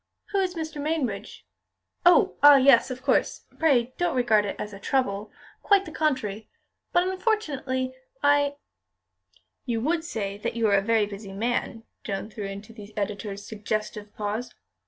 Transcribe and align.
"Who 0.31 0.39
is 0.39 0.55
Mr. 0.55 0.81
Mainbridge? 0.81 1.45
Oh, 2.07 2.35
ah! 2.41 2.55
yes, 2.55 2.89
of 2.89 3.03
course. 3.03 3.45
Pray 3.59 3.93
don't 3.99 4.15
regard 4.15 4.45
it 4.45 4.55
as 4.57 4.73
a 4.73 4.79
trouble. 4.79 5.31
Quite 5.61 5.85
the 5.85 5.91
contrary. 5.91 6.49
But 6.91 7.07
unfortunately, 7.07 7.93
I" 8.23 8.55
"You 9.67 9.79
would 9.81 10.03
say 10.03 10.41
you 10.55 10.67
are 10.69 10.75
a 10.75 10.81
very 10.81 11.05
busy 11.05 11.33
man," 11.33 11.83
Joan 12.03 12.31
threw 12.31 12.45
into 12.45 12.73
the 12.73 12.97
editor's 12.97 13.47
suggestive 13.47 14.11
pause. 14.15 14.55